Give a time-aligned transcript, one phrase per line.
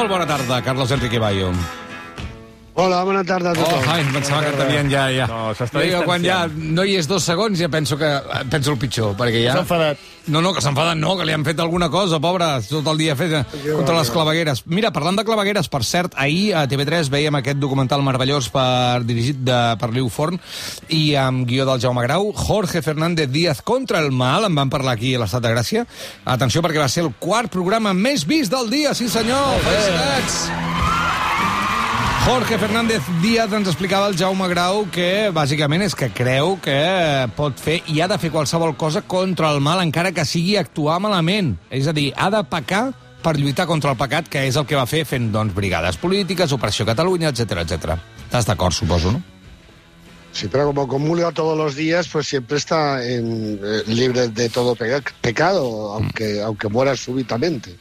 [0.00, 1.50] Molt bona tarda, Carlos Enrique Bayo.
[2.80, 3.82] Hola, bona tarda a tothom.
[3.82, 5.02] Oh, ai, em pensava que també ja...
[5.12, 5.26] ja.
[5.28, 6.76] No, s'està Jo, quan ja distanciant.
[6.78, 8.08] no hi és dos segons ja penso que
[8.48, 9.58] penso el pitjor, perquè ja...
[9.58, 10.06] S'ha enfadat.
[10.30, 13.00] No, no, que s'ha enfadat no, que li han fet alguna cosa, pobre, tot el
[13.02, 13.34] dia fet
[13.66, 14.62] contra les clavegueres.
[14.70, 19.42] Mira, parlant de clavegueres, per cert, ahir a TV3 veiem aquest documental meravellós per, dirigit
[19.44, 20.40] de, per Liu Forn
[20.96, 24.96] i amb guió del Jaume Grau, Jorge Fernández Díaz contra el mal, en van parlar
[24.96, 25.84] aquí a l'Estat de Gràcia.
[26.24, 29.56] Atenció, perquè va ser el quart programa més vist del dia, sí senyor!
[29.68, 30.99] Felicitats!
[32.24, 36.76] Jorge Fernández Díaz ens explicava el Jaume Grau que bàsicament és que creu que
[37.36, 40.98] pot fer i ha de fer qualsevol cosa contra el mal encara que sigui actuar
[41.00, 41.54] malament.
[41.72, 42.90] És a dir, ha de pecar
[43.24, 46.52] per lluitar contra el pecat, que és el que va fer fent doncs, brigades polítiques,
[46.56, 47.96] Operació Catalunya, etc etc.
[48.28, 49.22] Estàs d'acord, suposo, no?
[50.32, 54.76] Sí, pero como comulga todos los días, pues siempre está en, eh, libre de todo
[54.76, 57.74] peca- pecado, aunque, aunque muera súbitamente.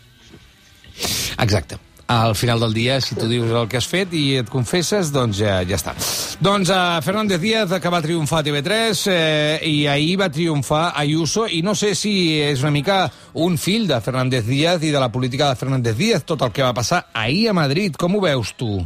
[1.37, 1.77] Exacte.
[2.09, 5.37] Al final del dia, si tu dius el que has fet i et confesses, doncs
[5.43, 5.93] ja, ja està.
[6.41, 11.45] Doncs uh, Fernández Díaz, que va triomfar a TV3, eh, i ahir va triomfar Ayuso,
[11.45, 13.03] i no sé si és una mica
[13.45, 16.65] un fill de Fernández Díaz i de la política de Fernández Díaz, tot el que
[16.65, 17.93] va passar ahir a Madrid.
[17.93, 18.79] Com ho veus tu?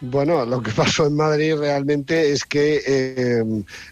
[0.00, 3.44] Bueno, lo que pasó en Madrid realmente es que eh,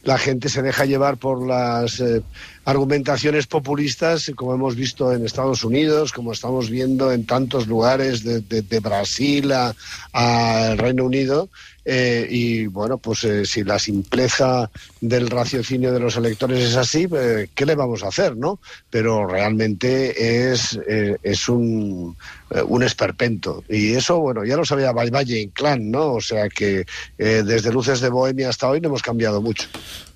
[0.03, 2.23] la gente se deja llevar por las eh,
[2.65, 8.81] argumentaciones populistas, como hemos visto en Estados Unidos, como estamos viendo en tantos lugares, de,
[8.81, 9.75] Brasil a,
[10.13, 11.49] a Reino Unido.
[11.85, 14.71] eh, y bueno, pues eh, si la simpleza
[15.01, 18.59] del raciocinio de los electores es así, eh, ¿qué le vamos a hacer, no?
[18.89, 22.17] Pero realmente es, eh, es un,
[22.51, 23.65] eh, un esperpento.
[23.69, 26.15] Y eso, bueno, ya lo sabía Valle Inclán, ¿no?
[26.15, 26.87] O sea que
[27.19, 29.69] eh, desde Luces de Bohemia hasta hoy no hemos cambiado mucho.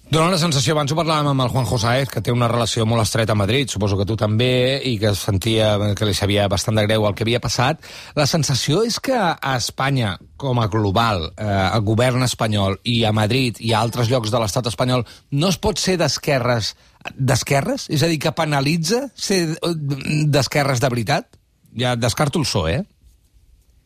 [0.09, 3.03] Dóna la sensació, abans ho parlàvem amb el Juanjo Saez, que té una relació molt
[3.03, 6.87] estreta a Madrid, suposo que tu també, i que sentia que li sabia bastant de
[6.87, 7.85] greu el que havia passat.
[8.17, 13.13] La sensació és que a Espanya, com a global, eh, el govern espanyol, i a
[13.13, 16.73] Madrid i a altres llocs de l'estat espanyol, no es pot ser d'esquerres
[17.13, 17.91] d'esquerres?
[17.93, 21.29] És a dir, que penalitza ser d'esquerres de veritat?
[21.77, 22.98] Ja descarto el PSOE, eh?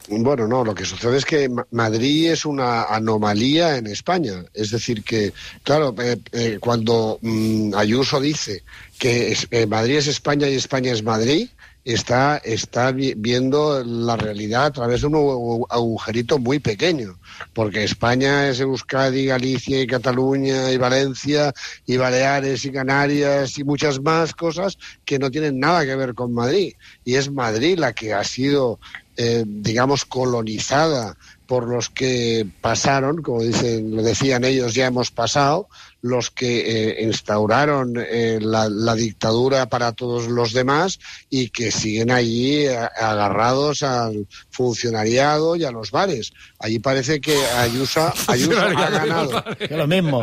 [0.08, 4.44] Bueno, no, lo que sucede es que Ma- Madrid es una anomalía en España.
[4.52, 5.32] Es decir, que,
[5.62, 8.64] claro, eh, eh, cuando mm, Ayuso dice
[8.98, 11.48] que eh, Madrid es España y España es Madrid,
[11.84, 17.18] está, está vi- viendo la realidad a través de un agu- agujerito muy pequeño.
[17.54, 21.52] Porque España es Euskadi, Galicia y Cataluña y Valencia
[21.86, 26.32] y Baleares y Canarias y muchas más cosas que no tienen nada que ver con
[26.34, 26.74] Madrid.
[27.04, 28.78] Y es Madrid la que ha sido
[29.16, 35.68] eh, digamos, colonizada por los que pasaron, como dicen, lo decían ellos, ya hemos pasado,
[36.02, 40.98] los que eh, instauraron eh, la, la dictadura para todos los demás
[41.30, 46.32] y que siguen allí a- agarrados al funcionariado y a los bares.
[46.58, 49.44] Allí parece que Ayuso, Ayuso ha ganado.
[49.56, 50.22] Que lo mismo.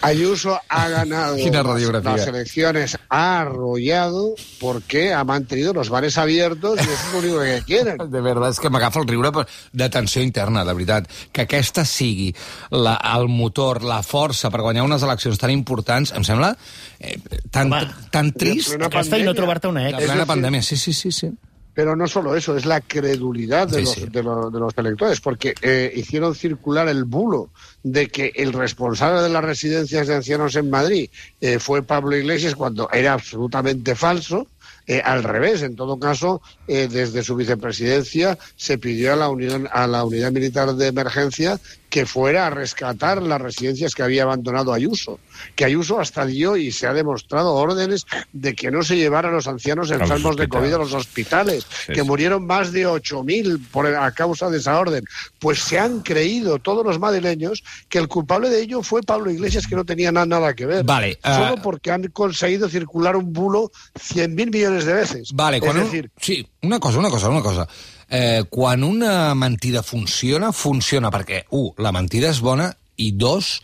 [0.00, 1.36] Ayuso ha ganado
[2.04, 7.40] las, elecciones, ha arrollado porque ha mantenido los bares abiertos y eso es lo único
[7.40, 7.98] que quieren.
[8.08, 9.30] De veritat, és que m'agafa el riure
[9.72, 11.08] de tensió interna, de veritat.
[11.32, 12.30] Que aquesta sigui
[12.70, 16.54] la, el motor, la força per guanyar unes eleccions tan importants, em sembla
[17.00, 17.18] eh,
[17.50, 18.74] tan, Home, tan trist.
[18.88, 20.00] Aquesta i no trobar-te un La ex.
[20.02, 21.12] Es plena pandèmia, sí, sí, sí.
[21.12, 21.30] sí.
[21.78, 24.06] Pero no solo eso, es la credulidad de, Sí, los, sí.
[24.10, 27.50] De, los, de los electores, porque eh, hicieron circular el bulo
[27.84, 31.08] de que el responsable de las residencias de ancianos en Madrid
[31.40, 34.48] eh, fue Pablo Iglesias cuando era absolutamente falso.
[34.88, 39.68] Eh, al revés, en todo caso, eh, desde su vicepresidencia se pidió a la, Unión,
[39.70, 44.72] a la Unidad Militar de Emergencia que fuera a rescatar las residencias que había abandonado
[44.72, 45.18] Ayuso.
[45.54, 49.32] Que Ayuso hasta dio y se ha demostrado órdenes de que no se llevara a
[49.32, 50.48] los ancianos enfermos de.
[50.48, 54.78] COVID a los hospitales, Sí, que murieron más de 8.000 por a causa de esa
[54.78, 55.04] orden.
[55.38, 59.66] Pues se han creído todos los madrileños que el culpable de ello fue Pablo Iglesias,
[59.66, 60.84] que no tenía na- nada que ver.
[60.84, 65.30] Vale, Solo ah, porque han conseguido circular un bulo 100.000 millones de veces.
[65.32, 66.22] Vale, es decir, un...
[66.22, 67.68] Sí, una cosa, una cosa, una cosa.
[68.08, 73.58] Eh, quan una mentida funciona, funciona perquè, un, la mentida és bona, i dos,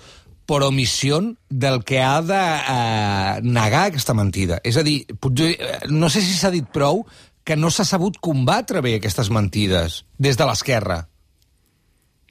[0.45, 4.61] per omissió del que ha de eh, negar aquesta mentida.
[4.65, 7.07] És a dir, potser, eh, no sé si s'ha dit prou
[7.45, 11.05] que no s'ha sabut combatre bé aquestes mentides des de l'esquerra.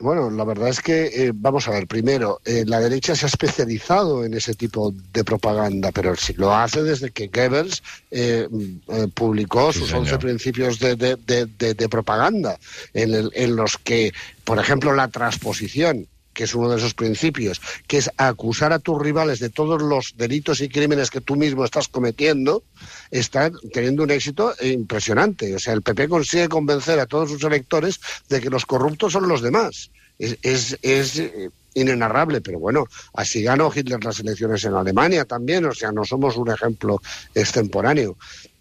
[0.04, 3.30] Bueno, la verdad es que, eh, vamos a ver, primero, eh, la derecha se ha
[3.30, 8.64] especializado en ese tipo de propaganda, pero si lo hace desde que Goebbels eh, mm,
[8.90, 10.04] eh, publicó Sí, sus señor.
[10.04, 12.60] 11 principios de- de- de propaganda,
[12.94, 14.12] en, el- en los que,
[14.44, 19.02] por ejemplo, la transposición que es uno de esos principios, que es acusar a tus
[19.02, 22.64] rivales de todos los delitos y crímenes que tú mismo estás cometiendo,
[23.12, 25.56] está teniendo un éxito impresionante.
[25.56, 28.00] O sea, el PP consigue convencer a todos sus electores
[28.30, 29.92] de que los corruptos son los demás.
[30.20, 35.74] Es, es, eh, inenarrable, pero bueno, así ganó Hitler las elecciones en Alemania también, o
[35.74, 37.02] sea, no somos un ejemplo
[37.34, 38.16] extemporáneo.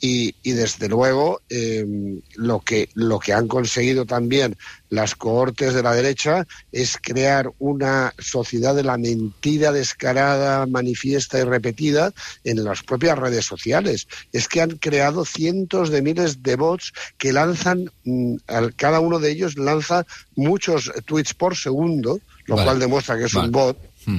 [0.04, 1.87] Y, y desde luego, eh,
[2.34, 4.56] lo, que, lo que han conseguido también
[4.90, 11.44] las cohortes de la derecha es crear una sociedad de la mentira descarada, manifiesta y
[11.44, 12.12] repetida
[12.43, 14.08] en las propias redes sociales.
[14.32, 18.38] Es que han creado cientos de miles de bots que lanzan, mm,
[18.75, 20.04] cada uno de ellos lanza
[20.34, 22.66] muchos tweets por segundo, lo vale.
[22.66, 23.46] cual demuestra que vale.
[23.46, 24.19] un bot, mm.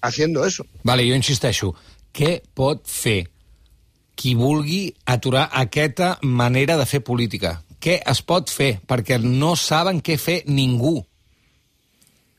[0.00, 0.64] haciendo eso.
[0.84, 1.74] Vale, jo insisteixo.
[2.14, 3.26] Què pot fer
[4.18, 5.48] qui vulgui aturar
[6.22, 7.60] manera de fer política?
[7.78, 8.80] Què es pot fer?
[8.82, 10.98] Perquè no saben què fer ningú.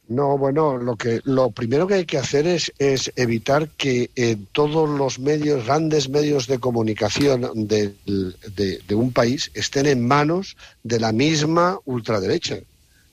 [0.10, 4.38] No, bueno, lo que lo primero que hay que hacer es, es evitar que eh,
[4.54, 7.94] todos los medios, grandes medios de comunicación de,
[8.90, 12.58] un país estén en manos de la misma ultraderecha.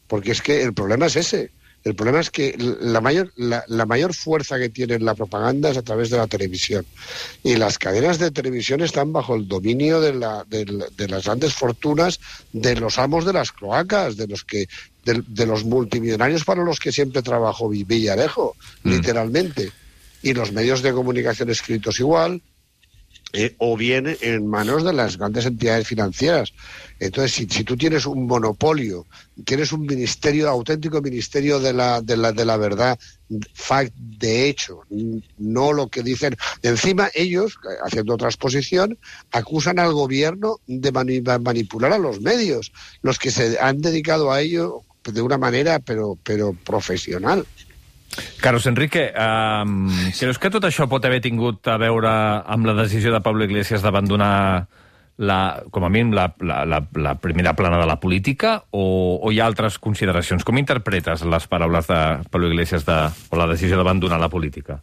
[0.09, 1.51] Porque es que el problema es ese.
[1.87, 5.77] El problema es que la mayor, la, la, mayor fuerza que tiene la propaganda es
[5.77, 6.85] a través de la televisión.
[7.45, 11.55] Y las cadenas de televisión están bajo el dominio de, la, de, de las grandes
[11.55, 12.19] fortunas
[12.53, 14.67] de los amos de las cloacas, de los que
[15.05, 18.91] de, de los multimillonarios para los que siempre trabajó Villarejo, mm.
[18.91, 19.71] literalmente.
[20.23, 22.43] Y los medios de comunicación escritos igual,
[23.33, 26.53] eh, o bien en manos de las grandes entidades financieras.
[26.99, 29.07] Entonces, si, si, tú tienes un monopolio,
[29.45, 32.99] tienes un ministerio, auténtico ministerio de la, de la, de la verdad,
[33.53, 34.81] fact de hecho,
[35.39, 36.37] no lo que dicen.
[36.63, 38.97] Encima, ellos, haciendo otra exposición,
[39.33, 44.41] acusan al gobierno de mani manipular a los medios, los que se han dedicado a
[44.41, 47.47] ello de una manera, pero, pero profesional.
[48.41, 49.89] Carlos Enrique, um,
[50.19, 52.11] creus que tot això pot haver tingut a veure
[52.47, 54.67] amb la decisió de Pablo Iglesias d'abandonar
[55.17, 59.33] la, com a mínim la, la, la, la primera plana de la política o, o
[59.33, 60.45] hi ha altres consideracions?
[60.45, 62.99] Com interpretes les paraules de Pablo Iglesias de,
[63.31, 64.83] o la decisió d'abandonar la política?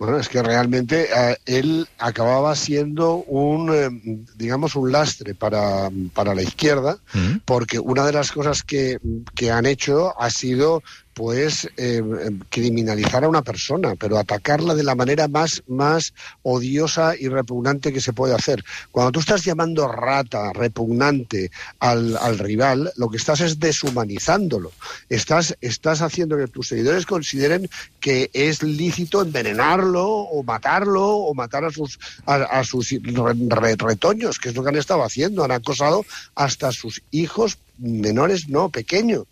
[0.00, 3.90] Bueno, es que realmente eh, él acababa siendo un, eh,
[4.36, 7.42] digamos, un lastre para, para la izquierda, mm -hmm.
[7.44, 8.98] porque una de las cosas que,
[9.34, 10.82] que han hecho ha sido
[11.14, 12.02] pues eh,
[12.48, 18.00] criminalizar a una persona, pero atacarla de la manera más, más odiosa y repugnante que
[18.00, 18.64] se puede hacer.
[18.92, 24.72] Cuando tú estás llamando rata, repugnante al, al rival, lo que estás es deshumanizándolo.
[25.08, 27.68] Estás, estás haciendo que tus seguidores consideren
[27.98, 34.38] que es lícito envenenarlo o matarlo o matar a sus, a, a sus re, retoños,
[34.38, 35.44] que es lo que han estado haciendo.
[35.44, 36.04] Han acosado
[36.34, 39.26] hasta a sus hijos menores, no, pequeños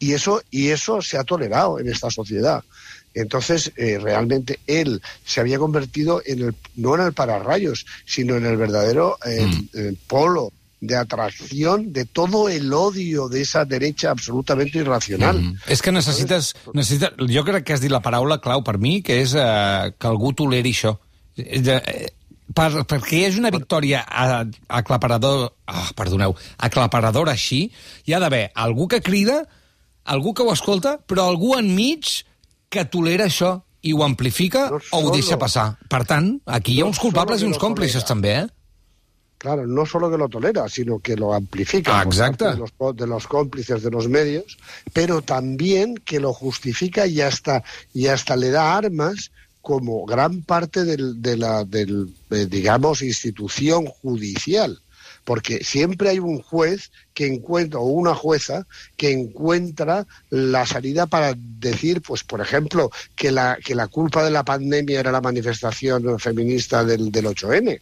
[0.00, 2.64] y eso, y eso se ha tolerado en esta sociedad.
[3.14, 8.46] Entonces, eh, realmente él se había convertido en el, no en el pararrayos, sino en
[8.46, 9.68] el verdadero eh, mm.
[9.74, 15.42] eh, polo de atracción de todo el odio de esa derecha absolutamente irracional.
[15.42, 15.58] Mm.
[15.68, 17.12] És que necessites, necessites...
[17.28, 20.32] Jo crec que has dit la paraula clau per mi, que és eh, que algú
[20.32, 20.94] toleri això.
[21.36, 22.08] Eh,
[22.56, 24.06] per, perquè hagi una victòria
[24.80, 27.66] aclaparador, ah, perdoneu, aclaparadora així,
[28.06, 29.42] hi ha d'haver algú que crida
[30.10, 32.22] algú que ho escolta, però algú enmig
[32.70, 35.72] que tolera això i ho amplifica no o ho deixa passar.
[35.90, 38.48] Per tant, aquí hi ha uns culpables i uns còmplices també, eh?
[39.40, 41.98] Claro, no solo que lo tolera, sino que lo amplifica.
[41.98, 42.04] Ah.
[42.04, 44.58] De los, de los, cómplices de los medios,
[44.92, 49.30] pero también que lo justifica y hasta, y hasta le da armas
[49.62, 54.78] como gran parte del, de la, del, eh, digamos, institución judicial
[55.24, 61.34] porque siempre hay un juez que encuentra, o una jueza, que encuentra la salida para
[61.36, 66.18] decir, pues por ejemplo, que la, que la culpa de la pandemia era la manifestación
[66.18, 67.80] feminista del, del 8N.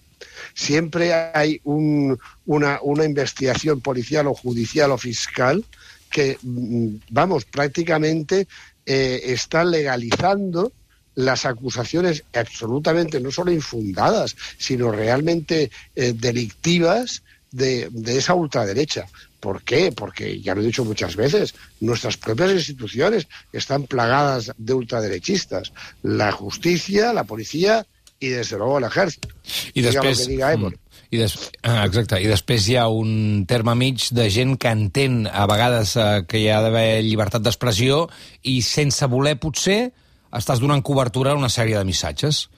[0.54, 5.64] Siempre hay un, una, una investigación policial o judicial o fiscal
[6.10, 8.48] que, mm, vamos, prácticamente
[8.86, 10.72] eh, está legalizando
[11.14, 19.06] las acusaciones absolutamente no solo infundadas, sino realmente eh, delictivas de, de esa ultraderecha.
[19.40, 19.92] ¿Por qué?
[19.92, 25.72] Porque, ya lo he dicho muchas veces, nuestras propias instituciones están plagadas de ultraderechistas.
[26.02, 27.86] La justicia, la policía
[28.18, 29.28] i, des de luego, l'exèrcit.
[29.74, 30.24] I després...
[30.24, 30.50] Que diga.
[30.56, 30.74] Mm,
[31.14, 31.36] i des...
[31.62, 35.94] ah, exacte, i després hi ha un terme mig de gent que entén a vegades
[35.96, 38.06] eh, que hi ha d'haver llibertat d'expressió
[38.42, 39.92] i sense voler, potser,
[40.34, 42.48] estàs donant cobertura a una sèrie de missatges.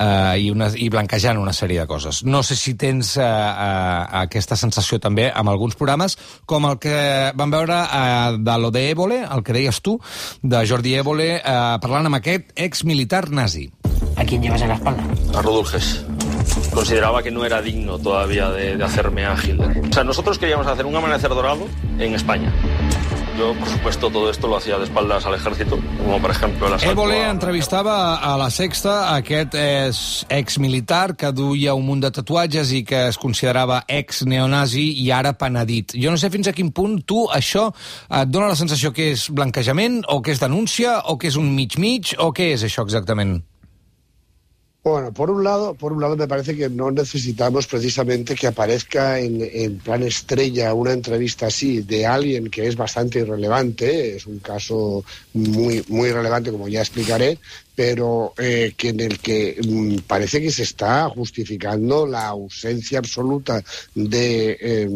[0.00, 2.22] Uh, i, una, i blanquejant una sèrie de coses.
[2.24, 6.16] No sé si tens uh, uh, aquesta sensació també amb alguns programes,
[6.46, 6.96] com el que
[7.36, 9.98] vam veure uh, de lo de Évole, el que deies tu,
[10.42, 13.68] de Jordi Évole, uh, parlant amb aquest ex-militar nazi.
[14.16, 15.04] ¿A quién llevas en la espalda?
[15.34, 16.04] A Rodulges.
[16.74, 19.82] Consideraba que no era digno todavía de, de hacerme a Hitler.
[19.88, 21.66] O sea, nosotros queríamos hacer un amanecer dorado
[21.98, 22.52] en España.
[23.40, 26.74] Yo, por supuesto, todo esto lo hacía de espaldas al ejército, como por ejemplo el
[26.74, 32.10] asalto Évole a- entrevistava a la Sexta aquest és exmilitar que duia un munt de
[32.12, 35.94] tatuatges i que es considerava ex-neonazi i ara penedit.
[35.96, 37.70] Jo no sé fins a quin punt tu això
[38.10, 41.48] et dona la sensació que és blanquejament o que és denúncia o que és un
[41.56, 43.40] mig-mig o què és això exactament?
[44.82, 49.20] Bueno, por un lado, por un lado me parece que no necesitamos precisamente que aparezca
[49.20, 55.04] en, plan estrella una entrevista así de alguien que es bastante irrelevante, es un caso
[55.34, 57.38] muy muy relevante como ya explicaré,
[57.74, 63.62] pero eh, que en el que mm, parece que se está justificando la ausencia absoluta
[63.94, 64.88] de eh,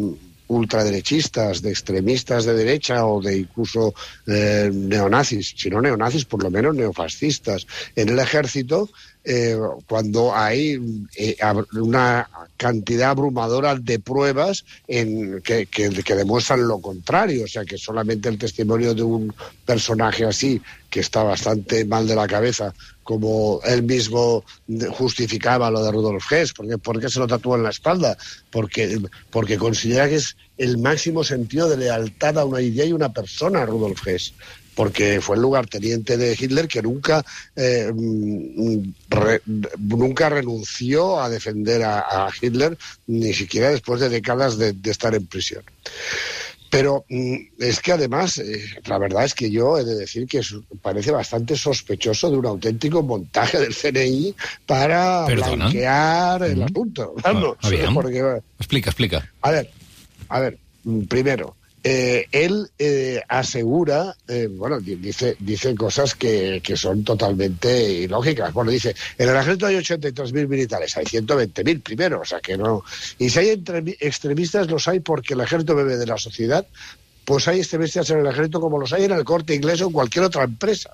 [0.48, 3.94] ultraderechistas, de extremistas de derecha o de incluso
[4.26, 7.66] eh, neonazis, si no neonazis, por lo menos neofascistas.
[7.96, 8.90] En el ejército,
[9.24, 9.56] eh,
[9.88, 10.78] cuando hay
[11.16, 11.36] eh,
[11.80, 17.78] una cantidad abrumadora de pruebas en, que, que- que demuestran lo contrario, o sea que
[17.78, 23.60] solamente el testimonio de un personaje así, que está bastante mal de la cabeza, como
[23.64, 24.44] él mismo
[24.90, 28.16] justificaba lo de Rudolf Hess, porque ¿por qué se lo tatúa en la espalda?
[28.50, 28.98] Porque,
[29.30, 33.66] porque considera que es el máximo sentido de lealtad a una idea y una persona,
[33.66, 34.32] Rudolf Hess
[34.74, 37.24] porque fue el lugarteniente de Hitler que nunca,
[37.56, 38.78] eh, mm,
[39.08, 39.42] re-
[39.78, 42.76] nunca renunció a defender a, a Hitler,
[43.06, 45.62] ni siquiera después de décadas de, de estar en prisión.
[46.70, 50.40] Pero mm, es que además, eh, la verdad es que yo he de decir que
[50.82, 54.34] parece bastante sospechoso de un auténtico montaje del CNI
[54.66, 55.56] para Perdona.
[55.68, 56.62] blanquear el Mm.
[56.64, 57.14] asunto.
[57.22, 57.94] Vamos, aviam.
[57.94, 59.30] porque, Explica, explica.
[59.42, 59.70] a ver,
[60.28, 66.62] a ver, mm, primero, eh, él eh, asegura, eh, bueno, di- dice, dice cosas que,
[66.64, 68.52] que son totalmente ilógicas.
[68.54, 72.82] Bueno, dice, en el ejército hay 83.000 militares, hay 120.000 primero, o sea que no.
[73.18, 73.62] Y si hay
[74.00, 76.66] extremistas, los hay porque el ejército bebe de la sociedad,
[77.24, 79.92] pues hay extremistas en el ejército como los hay en el corte inglés o en
[79.92, 80.90] cualquier otra empresa.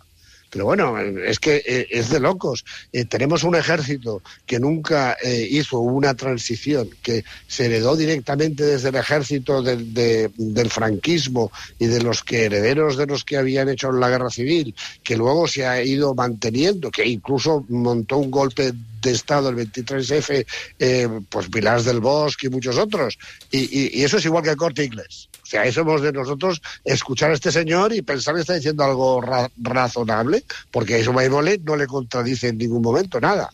[0.50, 2.64] Pero bueno, es que eh, es de locos.
[2.92, 8.88] Eh, tenemos un ejército que nunca eh, hizo una transición, que se heredó directamente desde
[8.88, 13.68] el ejército del, de- del franquismo y de los que herederos de los que habían
[13.68, 18.72] hecho la guerra civil, que luego se ha ido manteniendo, que incluso montó un golpe
[19.02, 20.44] de Estado el 23F,
[20.78, 23.16] eh, pues Pilar del Bosque y muchos otros.
[23.50, 25.28] Y, y- y eso es igual que el corte inglés.
[25.50, 28.84] O sea, eso hemos de nosotros escuchar a este señor y pensar que está diciendo
[28.84, 33.50] algo ra- razonable, porque eso Maimole no le contradice en ningún momento nada,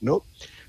[0.00, 0.22] ¿no?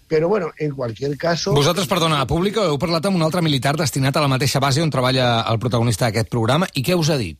[0.10, 1.54] Però, bueno, en cualquier caso...
[1.54, 4.82] Vosaltres, perdona, a pública heu parlat amb un altre militar destinat a la mateixa base
[4.82, 7.38] on treballa el protagonista d'aquest programa i què us ha dit?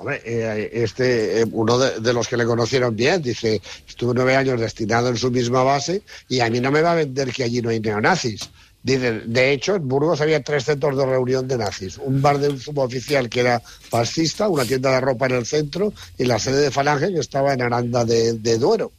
[0.00, 4.34] Hombre, eh, este, eh, uno de, de los que le conocieron bien, dice, estuve nueve
[4.36, 7.44] años destinado en su misma base y a mí no me va a vender que
[7.44, 8.48] allí no hay neonazis.
[8.82, 11.98] Dice, de hecho, en Burgos había tres centros de reunión de nazis.
[11.98, 15.92] Un bar de un suboficial que era fascista, una tienda de ropa en el centro
[16.18, 18.90] y la sede de Falange que estaba en Aranda de, Duero.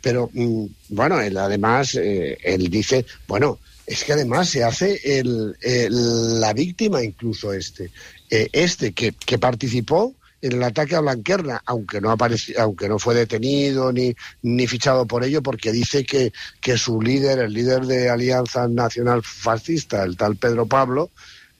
[0.00, 5.56] Pero, mm, bueno, él además, eh, él dice, bueno, es que además se hace el,
[5.60, 7.90] el- la víctima incluso este.
[8.30, 12.98] Eh, este que, que participó en el ataque a Blanquerna, aunque no apareció, aunque no
[12.98, 17.86] fue detenido ni, ni fichado por ello, porque dice que, que su líder, el líder
[17.86, 21.10] de Alianza Nacional Fascista, el tal Pedro Pablo,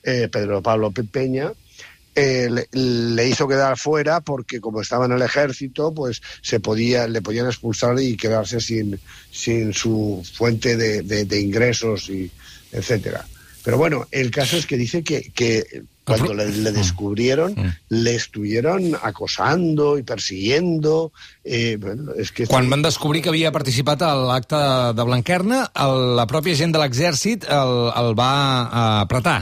[0.03, 1.51] eh, Pedro Pablo Pe- Peña,
[2.15, 7.07] eh, le, le hizo quedar fuera porque como estaba en el ejército, pues se podía,
[7.07, 8.99] le podían expulsar y quedarse sin,
[9.31, 12.31] sin su fuente de, de- de ingresos y
[12.71, 13.25] etcétera.
[13.63, 17.55] Pero bueno, el caso es que dice que, que cuando le, le descubrieron,
[17.89, 21.11] le estuvieron acosando y persiguiendo.
[21.43, 24.59] Eh, bueno, es que Quan van descobrir que havia participat a l'acte
[24.97, 28.33] de Blanquerna, el, la pròpia gent de l'exèrcit el, el va
[28.65, 29.39] eh, apretar.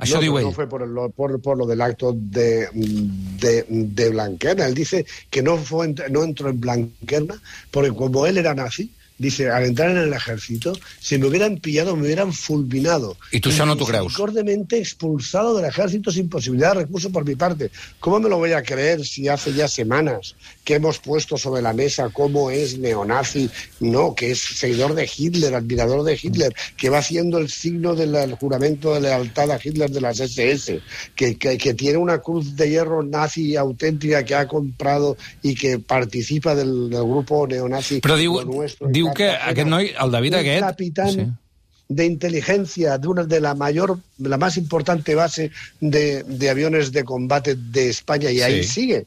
[0.00, 0.46] Això no, diu ell.
[0.48, 4.66] No fue por, lo, por, por lo del acto de, de, de Blanquerna.
[4.66, 7.36] Él dice que no, fue, no entró en Blanquerna
[7.70, 11.94] porque como él era nazi, dice, al entrar en el ejército, si me hubieran pillado,
[11.94, 13.16] me hubieran fulminado.
[13.30, 14.08] I tu això no creus?
[14.08, 17.70] Misericordiamente expulsado del ejército sin posibilidad de recurso por mi parte.
[18.00, 20.34] ¿Cómo me lo voy a creer si hace ya semanas
[20.64, 23.50] que hemos puesto sobre la mesa cómo es neonazi,
[23.80, 28.34] no, que es seguidor de Hitler, admirador de Hitler, que va haciendo el signo del
[28.36, 30.80] juramento de lealtad a Hitler de las SS,
[31.14, 35.78] que, que, que tiene una cruz de hierro nazi auténtica que ha comprado y que
[35.78, 40.10] participa del, del grupo neonazi Però diu, lo nuestro y diu que aquest noi, el
[40.10, 40.64] David un aquest...
[40.64, 41.26] capitán Sí.
[41.90, 45.50] de inteligencia de una de la mayor, la más importante base
[45.80, 48.68] de, de aviones de combate de España y ahí Sí.
[48.80, 49.06] sigue.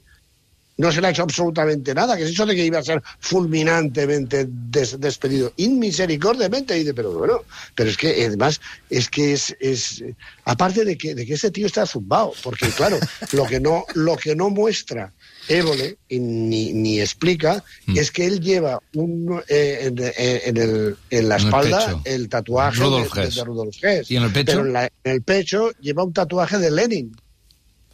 [0.75, 3.01] No se le ha hecho absolutamente nada, que es eso de que iba a ser
[3.19, 7.41] fulminantemente des- despedido, inmisericordiamente, dice, pero bueno,
[7.75, 10.03] pero es que además es que es, es
[10.45, 12.97] aparte de que, de que ese tío está zumbado, porque claro,
[13.33, 15.13] lo que no, lo que no muestra
[15.47, 17.97] Évole y ni, ni explica Mm.
[17.97, 20.13] es que él lleva un, eh, en, en-
[20.45, 24.09] en el- en la En el espalda el, tatuaje Rudolf de, de- Rudolf Hess.
[24.09, 24.45] ¿Y en el pecho?
[24.53, 27.15] Pero en, la- en el pecho lleva un tatuaje de Lenin.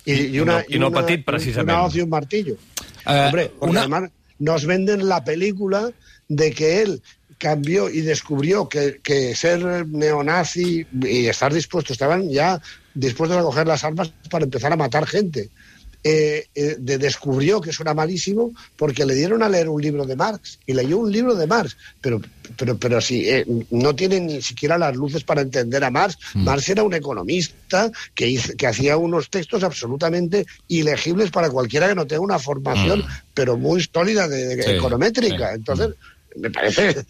[0.10, 1.70] Y, I- i no- i no una- petit, precisament.
[1.70, 2.56] Una hoz y un martillo.
[3.06, 5.92] Eh, Hombre, porque una- además nos venden la película
[6.28, 7.02] de que él
[7.38, 12.62] cambió y descubrió que, que ser neonazi y estar dispuesto, estaban ya
[12.94, 15.50] dispuestos a coger las armas para empezar a matar gente.
[16.02, 20.06] Eh, eh, de- descubrió que eso era malísimo porque le dieron a leer un libro
[20.06, 22.22] de Marx y leyó un libro de Marx, pero
[22.56, 26.18] pero pero si eh, no tiene ni siquiera las luces para entender a Marx.
[26.36, 31.96] Marx era un economista que hizo- que hacía unos textos absolutamente ilegibles para cualquiera que
[31.96, 33.04] no tenga una formación
[33.34, 35.50] pero muy sólida de, de Sí, econométrica.
[35.50, 35.56] sí.
[35.56, 35.90] Entonces
[36.38, 37.04] me parece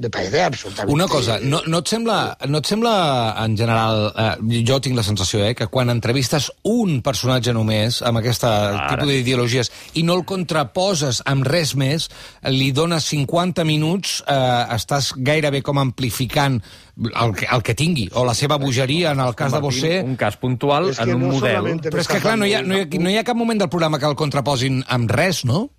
[0.00, 2.92] me parece absolutamente Una cosa, no, no, et sembla, no et sembla,
[3.40, 8.20] en general, eh, jo tinc la sensació, eh, que quan entrevistes un personatge només, amb
[8.20, 12.10] aquest tipus d'ideologies, i no el contraposes amb res més,
[12.52, 16.60] li dones 50 minuts, eh, estàs gairebé com amplificant
[17.00, 19.96] el que, el que tingui, o la seva bogeria, en el cas de Bossé...
[20.04, 21.72] Un cas puntual És en un no model...
[21.88, 23.64] Però és que, clar, no hi, ha, no, hi ha, no hi ha cap moment
[23.64, 25.70] del programa que el contraposin amb res, no?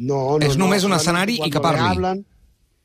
[0.00, 1.84] No, no, no, només un solamente escenari i que parli.
[1.84, 2.22] hablan,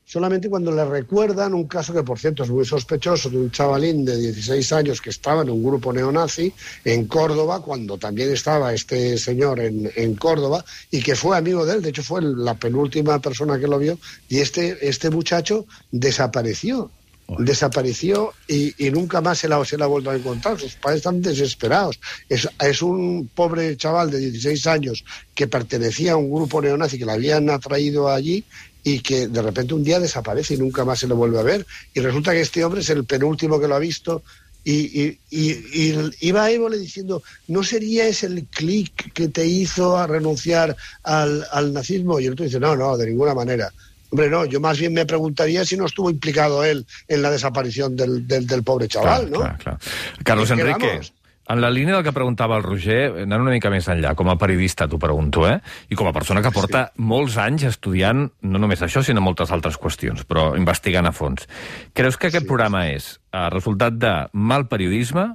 [0.08, 4.06] solamente cuando le recuerdan un caso que, por cierto, es muy sospechoso de un chavalín
[4.06, 6.50] de 16 años que estaba en un grupo neonazi
[6.84, 11.74] en Córdoba, cuando también estaba este señor en, en Córdoba, y que fue amigo de
[11.74, 13.98] él, de hecho fue la penúltima persona que lo vio,
[14.30, 16.90] y este, este muchacho desapareció.
[17.36, 20.58] Desapareció y, y nunca más se la, se la ha vuelto a encontrar.
[20.58, 22.00] Sus padres están desesperados.
[22.26, 27.04] Es, es un pobre chaval de 16 años que pertenecía a un grupo neonazi que
[27.04, 28.46] le habían atraído allí
[28.82, 31.66] y que de repente un día desaparece y nunca más se lo vuelve a ver.
[31.94, 34.22] Y resulta que este hombre es el penúltimo que lo ha visto.
[34.64, 39.46] Y, y, y, y iba a Évole diciendo, ¿no sería ese el clic que te
[39.46, 42.20] hizo a renunciar al, al nazismo?
[42.20, 43.72] Y el otro dice, no, no, de ninguna manera.
[44.10, 47.94] Hombre, no, yo más bien me preguntaría si no estuvo implicado él en la desaparición
[47.94, 49.40] del, del, del pobre chaval, ¿no?
[49.40, 49.78] Clar, clar.
[50.24, 51.12] Carlos Enrique, vamos.
[51.48, 54.36] En la línia del que preguntava el Roger, anant una mica més enllà, com a
[54.36, 55.58] periodista t'ho pregunto, eh?
[55.88, 57.02] I com a persona que porta sí.
[57.08, 61.48] molts anys estudiant no només això, sinó moltes altres qüestions, però investigant a fons.
[61.96, 62.48] Creus que aquest sí.
[62.50, 65.30] programa és eh, resultat de mal periodisme,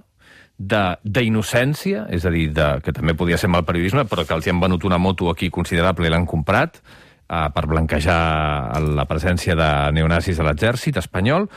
[0.57, 4.45] de- d'innocència, és a dir, de, que també podia ser mal periodisme, però que els
[4.45, 8.19] hi han venut una moto aquí considerable i l'han comprat, eh, per blanquejar
[8.93, 11.49] la presència de neonazis a l'exèrcit espanyol,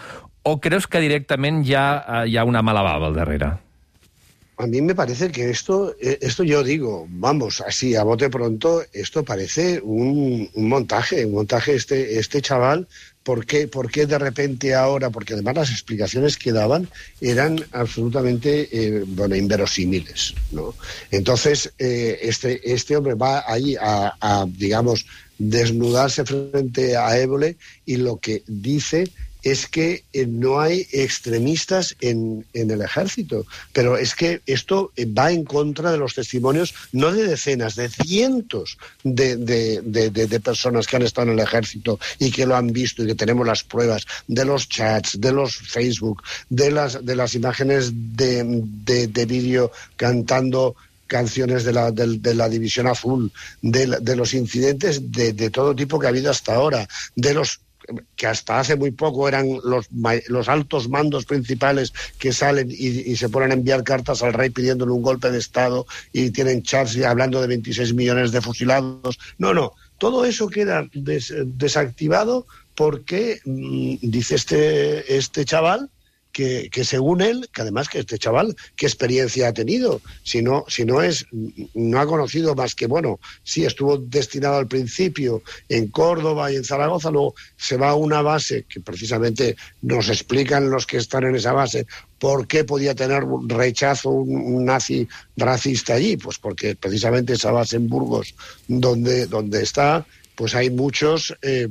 [0.46, 3.52] o creus que directament hi ha, eh, hi ha una mala bava al darrere?
[4.58, 8.82] A mí me parece que esto, eh, esto yo digo, vamos, así a bote pronto,
[8.92, 12.88] esto parece un, un montaje, un montaje este, este chaval.
[13.22, 15.10] ¿Por qué, ¿Por qué de repente ahora?
[15.10, 16.88] Porque además las explicaciones que daban
[17.20, 20.74] eran absolutamente, eh, bueno, inverosímiles, ¿no?
[21.10, 25.06] Entonces, eh, este, este hombre va allí a, a, digamos,
[25.38, 29.10] desnudarse frente a Évole y lo que dice
[29.46, 33.46] es que eh, no hay extremistas en, en, el ejército.
[33.72, 37.88] Pero es que esto eh, va en contra de los testimonios, no de decenas, de
[37.88, 42.56] cientos de, de, de, de, personas que han estado en el ejército y que lo
[42.56, 47.06] han visto y que tenemos las pruebas de los chats, de los Facebook, de las,
[47.06, 48.42] de las imágenes de,
[49.28, 50.74] vídeo cantando
[51.06, 53.30] canciones de la, de, la División Azul,
[53.62, 57.61] de, los incidentes de, de todo tipo que ha habido hasta ahora, de los
[58.16, 59.88] que hasta hace muy poco eran los,
[60.29, 64.92] los altos mandos principales que salen y, se ponen a enviar cartas al rey pidiéndole
[64.92, 69.18] un golpe de Estado y tienen chats hablando de 26 millones de fusilados.
[69.38, 75.90] No, no, todo eso queda des, desactivado porque, mmm, dice este, este chaval,
[76.37, 80.03] que, según él, que además que este chaval, ¿qué experiencia ha tenido?
[80.22, 81.25] Si no, si no es,
[81.72, 86.64] no ha conocido más que, bueno, sí, estuvo destinado al principio en Córdoba y en
[86.64, 91.37] Zaragoza, luego se va a una base que precisamente nos explican los que están en
[91.37, 91.87] esa base
[92.18, 97.77] por qué podía tener rechazo un, un nazi racista allí, pues porque precisamente esa base
[97.77, 98.35] en Burgos,
[98.68, 101.35] donde, donde está, pues hay muchos...
[101.40, 101.68] Eh,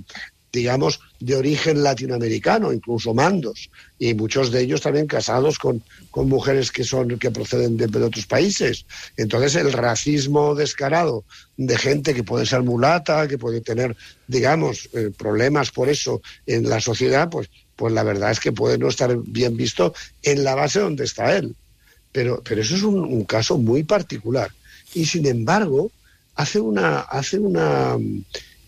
[0.56, 6.72] digamos, de origen latinoamericano, incluso mandos, y muchos de ellos también casados con, con mujeres
[6.72, 8.86] que son que proceden de, de, otros países.
[9.18, 11.26] Entonces el racismo descarado
[11.58, 13.96] de gente que puede ser mulata, que puede tener,
[14.28, 18.78] digamos, eh, problemas por eso en la sociedad, pues, pues la verdad es que puede
[18.78, 21.54] no estar bien visto en la base donde está él.
[22.14, 24.52] Pero, pero eso es un, un caso muy particular.
[24.94, 25.92] Y sin embargo,
[26.36, 27.98] hace una, hace una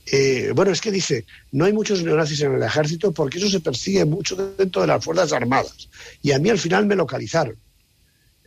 [0.10, 3.60] eh, bueno, es que dice, no hay muchos neonazis en el ejército porque eso se
[3.60, 5.90] persigue mucho dentro de las Fuerzas Armadas.
[6.22, 7.56] Y a mí al final me localizaron.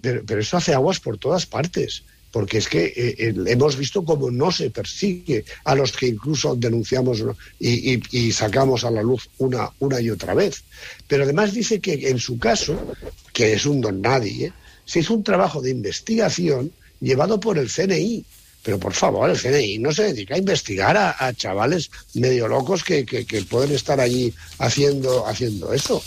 [0.00, 4.30] Pero, eso hace aguas por todas partes, porque es que eh, eh, hemos visto cómo
[4.30, 7.22] no se persigue a los que incluso denunciamos
[7.58, 10.64] y, sacamos a la luz una, una y otra vez.
[11.06, 12.94] Pero además dice que en su caso,
[13.34, 14.52] que es un don nadie,
[14.86, 18.24] se hizo un trabajo de investigación llevado por el CNI
[18.62, 22.84] pero por favor, el CNI no se dedica a investigar a, a chavales medio locos
[22.84, 26.02] que, que, que, pueden estar allí haciendo, haciendo eso.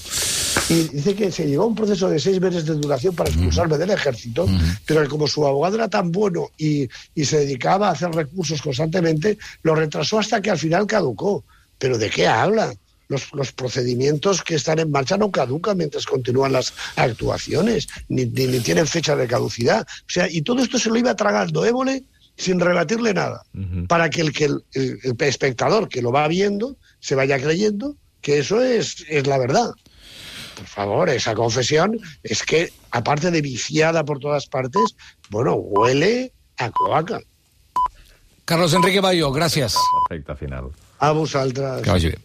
[0.70, 3.78] Y dice que se llegó a un proceso de seis meses de duración para expulsarme
[3.78, 4.48] del ejército,
[4.86, 8.62] pero que como su abogado era tan bueno y, y se dedicaba a hacer recursos
[8.62, 11.44] constantemente, lo retrasó hasta que al final caducó.
[11.80, 12.74] ¿Pero de qué habla?
[13.10, 18.48] Los, los, procedimientos que están en marcha no caducan mientras continúan las actuaciones, ni, ni,
[18.48, 19.86] ni, tienen fecha de caducidad.
[19.86, 22.04] O sea, y todo esto se lo iba tragando Évole
[22.38, 23.88] sin rebatirle nada, uh -huh.
[23.88, 27.96] para que, el, que el, el, el, espectador que lo va viendo se vaya creyendo
[28.22, 29.72] que eso es, es la verdad.
[30.56, 34.96] Por favor, esa confesión es que, aparte de viciada por todas partes,
[35.30, 37.20] bueno, huele a cloaca.
[38.46, 39.76] Carlos Enrique Bayo, gràcies.
[40.10, 40.72] Perfecte, final.
[41.00, 42.18] A bé.